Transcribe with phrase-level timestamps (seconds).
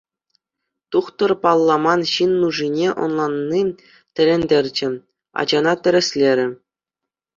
[0.95, 3.61] Тухтӑр палламан ҫын нушине ӑнланни
[4.21, 4.89] тӗлӗнтерчӗ,
[5.45, 6.47] ачана тӗрӗслерӗ.